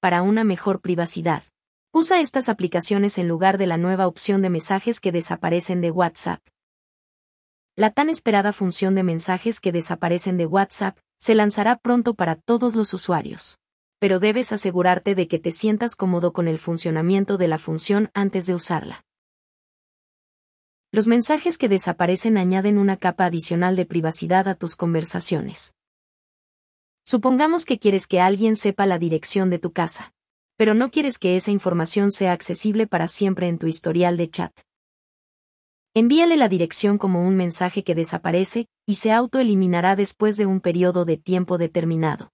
para 0.00 0.22
una 0.22 0.44
mejor 0.44 0.80
privacidad. 0.80 1.44
Usa 1.92 2.20
estas 2.20 2.48
aplicaciones 2.48 3.18
en 3.18 3.28
lugar 3.28 3.58
de 3.58 3.66
la 3.66 3.76
nueva 3.76 4.06
opción 4.06 4.42
de 4.42 4.50
mensajes 4.50 4.98
que 5.00 5.12
desaparecen 5.12 5.80
de 5.80 5.90
WhatsApp. 5.90 6.40
La 7.76 7.90
tan 7.90 8.08
esperada 8.08 8.52
función 8.52 8.94
de 8.94 9.02
mensajes 9.02 9.60
que 9.60 9.72
desaparecen 9.72 10.36
de 10.36 10.46
WhatsApp 10.46 10.98
se 11.18 11.34
lanzará 11.34 11.76
pronto 11.76 12.14
para 12.14 12.36
todos 12.36 12.74
los 12.74 12.94
usuarios. 12.94 13.58
Pero 13.98 14.18
debes 14.18 14.52
asegurarte 14.52 15.14
de 15.14 15.28
que 15.28 15.38
te 15.38 15.52
sientas 15.52 15.94
cómodo 15.94 16.32
con 16.32 16.48
el 16.48 16.58
funcionamiento 16.58 17.36
de 17.36 17.48
la 17.48 17.58
función 17.58 18.10
antes 18.14 18.46
de 18.46 18.54
usarla. 18.54 19.04
Los 20.92 21.06
mensajes 21.06 21.58
que 21.58 21.68
desaparecen 21.68 22.38
añaden 22.38 22.78
una 22.78 22.96
capa 22.96 23.26
adicional 23.26 23.76
de 23.76 23.86
privacidad 23.86 24.48
a 24.48 24.54
tus 24.54 24.74
conversaciones. 24.74 25.74
Supongamos 27.10 27.64
que 27.64 27.80
quieres 27.80 28.06
que 28.06 28.20
alguien 28.20 28.54
sepa 28.54 28.86
la 28.86 28.98
dirección 28.98 29.50
de 29.50 29.58
tu 29.58 29.72
casa 29.72 30.12
pero 30.60 30.74
no 30.74 30.90
quieres 30.90 31.18
que 31.18 31.36
esa 31.36 31.50
información 31.50 32.10
sea 32.10 32.32
accesible 32.32 32.86
para 32.86 33.08
siempre 33.08 33.48
en 33.48 33.56
tu 33.56 33.66
historial 33.66 34.18
de 34.18 34.28
chat. 34.28 34.52
Envíale 35.94 36.36
la 36.36 36.50
dirección 36.50 36.98
como 36.98 37.26
un 37.26 37.34
mensaje 37.34 37.82
que 37.82 37.94
desaparece 37.94 38.66
y 38.86 38.96
se 38.96 39.10
autoeliminará 39.10 39.96
después 39.96 40.36
de 40.36 40.44
un 40.44 40.60
periodo 40.60 41.06
de 41.06 41.16
tiempo 41.16 41.56
determinado. 41.56 42.30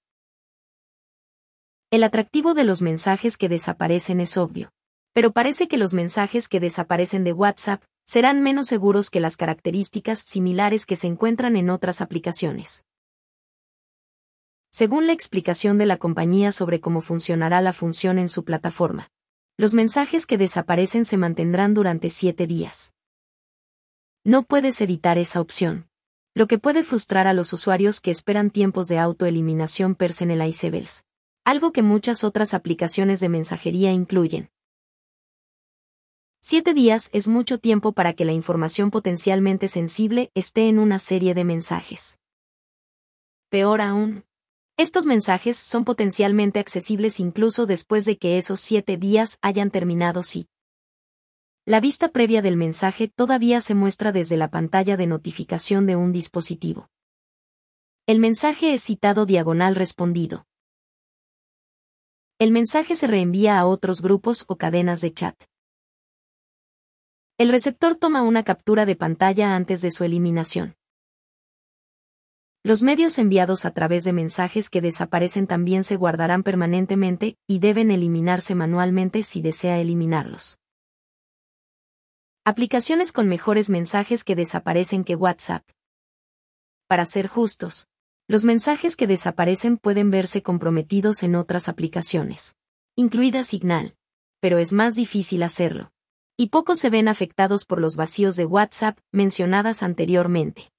El 1.93 2.02
atractivo 2.02 2.52
de 2.54 2.65
los 2.65 2.82
mensajes 2.82 3.37
que 3.37 3.48
desaparecen 3.48 4.18
es 4.18 4.37
obvio. 4.37 4.70
Pero 5.12 5.30
parece 5.30 5.68
que 5.68 5.79
los 5.79 5.95
mensajes 5.95 6.48
que 6.48 6.59
desaparecen 6.59 7.23
de 7.23 7.32
WhatsApp 7.32 7.80
serán 8.04 8.43
menos 8.43 8.66
seguros 8.66 9.10
que 9.10 9.20
las 9.20 9.37
características 9.37 10.18
similares 10.18 10.84
que 10.84 10.96
se 10.96 11.06
encuentran 11.06 11.54
en 11.54 11.70
otras 11.70 12.01
aplicaciones. 12.01 12.82
Según 14.79 15.07
la 15.07 15.15
explicación 15.15 15.79
de 15.79 15.87
la 15.87 15.97
compañía 15.97 16.53
sobre 16.53 16.83
cómo 16.83 17.01
funcionará 17.01 17.62
la 17.62 17.73
función 17.73 18.19
en 18.19 18.29
su 18.29 18.45
plataforma, 18.45 19.11
los 19.57 19.73
mensajes 19.73 20.27
que 20.27 20.37
desaparecen 20.37 21.07
se 21.07 21.16
mantendrán 21.16 21.73
durante 21.73 22.10
siete 22.10 22.46
días. 22.46 22.93
No 24.23 24.43
puedes 24.43 24.79
editar 24.83 25.16
esa 25.16 25.41
opción, 25.41 25.88
lo 26.35 26.46
que 26.46 26.59
puede 26.59 26.83
frustrar 26.83 27.27
a 27.27 27.33
los 27.33 27.55
usuarios 27.55 28.02
que 28.02 28.10
esperan 28.10 28.51
tiempos 28.51 28.87
de 28.88 28.99
autoeliminación 28.99 29.95
personalizables, 29.95 31.07
algo 31.43 31.73
que 31.73 31.83
muchas 31.83 32.23
otras 32.23 32.52
aplicaciones 32.52 33.18
de 33.21 33.30
mensajería 33.30 33.93
incluyen. 33.93 34.51
Siete 36.43 36.74
días 36.74 37.09
es 37.15 37.29
mucho 37.29 37.57
tiempo 37.57 37.93
para 37.93 38.13
que 38.13 38.27
la 38.27 38.33
información 38.35 38.90
potencialmente 38.90 39.68
sensible 39.68 40.30
esté 40.35 40.68
en 40.68 40.79
una 40.79 40.99
serie 40.99 41.33
de 41.33 41.45
mensajes. 41.45 42.18
Peor 43.49 43.80
aún, 43.80 44.27
estos 44.79 45.07
mensajes 45.07 45.57
son 45.57 45.85
potencialmente 45.85 46.60
accesibles 46.60 47.19
incluso 47.19 47.65
después 47.65 48.05
de 48.05 48.19
que 48.19 48.37
esos 48.37 48.60
siete 48.60 48.99
días 48.99 49.38
hayan 49.41 49.71
terminado 49.71 50.23
si. 50.23 50.49
La 51.65 51.80
vista 51.80 52.10
previa 52.10 52.43
del 52.43 52.59
mensaje 52.59 53.09
todavía 53.09 53.63
se 53.63 53.74
muestra 53.74 54.13
desde 54.13 54.37
la 54.37 54.51
pantalla 54.51 54.99
de 54.99 55.07
notificación 55.07 55.87
de 55.87 55.96
un 55.96 56.13
dispositivo. 56.13 56.91
El 58.07 58.21
mensaje 58.21 58.74
es 58.74 58.83
citado 58.83 59.24
diagonal 59.24 59.74
respondido. 59.74 60.46
El 62.38 62.52
mensaje 62.52 62.95
se 62.95 63.07
reenvía 63.07 63.59
a 63.59 63.66
otros 63.66 64.03
grupos 64.03 64.44
o 64.47 64.56
cadenas 64.56 65.00
de 65.00 65.12
chat. 65.12 65.43
El 67.38 67.49
receptor 67.49 67.97
toma 67.97 68.22
una 68.22 68.44
captura 68.44 68.84
de 68.84 68.94
pantalla 68.94 69.56
antes 69.56 69.81
de 69.81 69.91
su 69.91 70.05
eliminación. 70.05 70.75
Los 72.66 72.82
medios 72.82 73.16
enviados 73.20 73.64
a 73.64 73.70
través 73.70 74.03
de 74.03 74.12
mensajes 74.12 74.69
que 74.69 74.81
desaparecen 74.81 75.47
también 75.47 75.84
se 75.84 75.94
guardarán 75.94 76.42
permanentemente 76.42 77.38
y 77.47 77.60
deben 77.60 77.92
eliminarse 77.92 78.56
manualmente 78.56 79.22
si 79.22 79.41
desea 79.41 79.78
eliminarlos. 79.78 80.59
Aplicaciones 82.44 83.12
con 83.12 83.28
mejores 83.28 83.70
mensajes 83.70 84.25
que 84.25 84.34
desaparecen 84.34 85.04
que 85.04 85.14
WhatsApp. 85.14 85.62
Para 86.88 87.06
ser 87.06 87.28
justos, 87.28 87.87
los 88.26 88.44
mensajes 88.44 88.97
que 88.97 89.06
desaparecen 89.06 89.76
pueden 89.76 90.10
verse 90.10 90.43
comprometidos 90.43 91.22
en 91.22 91.37
otras 91.37 91.69
aplicaciones, 91.69 92.56
incluida 92.97 93.44
Signal, 93.44 93.94
pero 94.41 94.59
es 94.59 94.72
más 94.72 94.97
difícil 94.97 95.44
hacerlo. 95.44 95.93
Y 96.37 96.49
pocos 96.49 96.81
se 96.81 96.91
ven 96.91 97.06
afectados 97.06 97.65
por 97.65 97.81
los 97.81 97.94
vacíos 97.94 98.34
de 98.34 98.44
WhatsApp 98.44 98.99
mencionadas 99.12 99.84
anteriormente 99.84 100.72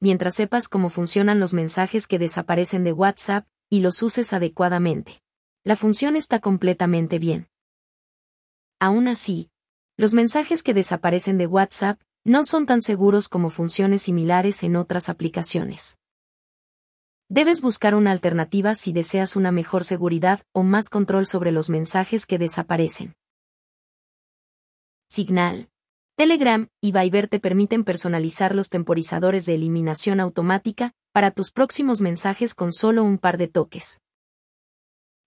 mientras 0.00 0.34
sepas 0.34 0.68
cómo 0.68 0.90
funcionan 0.90 1.40
los 1.40 1.54
mensajes 1.54 2.06
que 2.06 2.18
desaparecen 2.18 2.84
de 2.84 2.92
WhatsApp 2.92 3.46
y 3.70 3.80
los 3.80 4.02
uses 4.02 4.32
adecuadamente. 4.32 5.22
La 5.64 5.76
función 5.76 6.16
está 6.16 6.40
completamente 6.40 7.18
bien. 7.18 7.48
Aún 8.80 9.08
así, 9.08 9.50
los 9.96 10.12
mensajes 10.12 10.62
que 10.62 10.74
desaparecen 10.74 11.38
de 11.38 11.46
WhatsApp 11.46 12.00
no 12.24 12.44
son 12.44 12.66
tan 12.66 12.80
seguros 12.80 13.28
como 13.28 13.50
funciones 13.50 14.02
similares 14.02 14.62
en 14.62 14.76
otras 14.76 15.08
aplicaciones. 15.08 15.98
Debes 17.28 17.60
buscar 17.60 17.94
una 17.94 18.12
alternativa 18.12 18.74
si 18.74 18.92
deseas 18.92 19.36
una 19.36 19.52
mejor 19.52 19.84
seguridad 19.84 20.42
o 20.52 20.62
más 20.62 20.88
control 20.88 21.26
sobre 21.26 21.52
los 21.52 21.70
mensajes 21.70 22.26
que 22.26 22.38
desaparecen. 22.38 23.14
Signal. 25.08 25.68
Telegram 26.16 26.68
y 26.80 26.92
Viber 26.92 27.26
te 27.26 27.40
permiten 27.40 27.82
personalizar 27.82 28.54
los 28.54 28.68
temporizadores 28.68 29.46
de 29.46 29.56
eliminación 29.56 30.20
automática 30.20 30.92
para 31.12 31.32
tus 31.32 31.50
próximos 31.50 32.00
mensajes 32.00 32.54
con 32.54 32.72
solo 32.72 33.02
un 33.02 33.18
par 33.18 33.36
de 33.36 33.48
toques. 33.48 34.00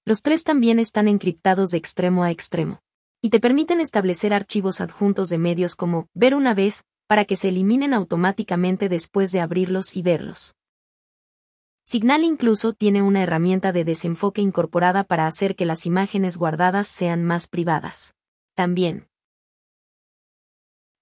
Los 0.05 0.21
tres 0.21 0.45
también 0.45 0.79
están 0.79 1.09
encriptados 1.09 1.71
de 1.71 1.77
extremo 1.77 2.23
a 2.23 2.31
extremo. 2.31 2.79
Y 3.21 3.31
te 3.31 3.41
permiten 3.41 3.81
establecer 3.81 4.33
archivos 4.33 4.79
adjuntos 4.79 5.27
de 5.27 5.37
medios 5.37 5.75
como 5.75 6.07
ver 6.13 6.33
una 6.33 6.53
vez, 6.53 6.85
para 7.07 7.25
que 7.25 7.35
se 7.35 7.49
eliminen 7.49 7.93
automáticamente 7.93 8.87
después 8.87 9.33
de 9.33 9.41
abrirlos 9.41 9.97
y 9.97 10.03
verlos. 10.03 10.55
Signal 11.85 12.23
incluso 12.23 12.71
tiene 12.71 13.01
una 13.01 13.23
herramienta 13.23 13.73
de 13.73 13.83
desenfoque 13.83 14.41
incorporada 14.41 15.03
para 15.03 15.27
hacer 15.27 15.57
que 15.57 15.65
las 15.65 15.85
imágenes 15.85 16.37
guardadas 16.37 16.87
sean 16.87 17.25
más 17.25 17.47
privadas. 17.47 18.13
También, 18.55 19.06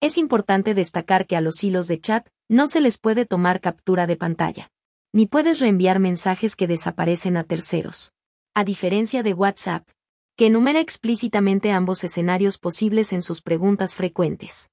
es 0.05 0.19
importante 0.19 0.75
destacar 0.75 1.25
que 1.25 1.35
a 1.35 1.41
los 1.41 1.63
hilos 1.63 1.87
de 1.87 1.99
chat 1.99 2.27
no 2.47 2.67
se 2.67 2.79
les 2.79 2.99
puede 2.99 3.25
tomar 3.25 3.59
captura 3.59 4.05
de 4.05 4.15
pantalla. 4.15 4.69
Ni 5.11 5.25
puedes 5.25 5.59
reenviar 5.59 5.97
mensajes 5.99 6.55
que 6.55 6.67
desaparecen 6.67 7.37
a 7.37 7.43
terceros. 7.43 8.11
A 8.53 8.63
diferencia 8.63 9.23
de 9.23 9.33
WhatsApp, 9.33 9.87
que 10.35 10.45
enumera 10.45 10.79
explícitamente 10.79 11.71
ambos 11.71 12.03
escenarios 12.03 12.59
posibles 12.59 13.13
en 13.13 13.23
sus 13.23 13.41
preguntas 13.41 13.95
frecuentes. 13.95 14.69